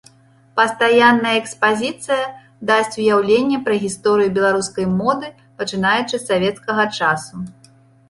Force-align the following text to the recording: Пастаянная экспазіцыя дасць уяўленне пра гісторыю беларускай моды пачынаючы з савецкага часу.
Пастаянная 0.59 1.33
экспазіцыя 1.41 2.17
дасць 2.71 2.97
уяўленне 3.05 3.61
пра 3.69 3.75
гісторыю 3.85 4.29
беларускай 4.41 4.85
моды 4.99 5.33
пачынаючы 5.63 6.13
з 6.19 6.23
савецкага 6.31 6.93
часу. 7.01 7.35